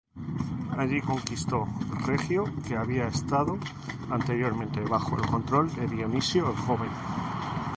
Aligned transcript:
Allí 0.77 0.99
conquistó 0.99 1.67
Regio, 2.07 2.45
que 2.67 2.75
había 2.75 3.05
estado 3.05 3.59
anteriormente 4.09 4.79
bajo 4.81 5.15
el 5.15 5.27
control 5.29 5.71
de 5.75 5.87
Dionisio 5.89 6.49
el 6.49 6.55
Joven. 6.57 6.89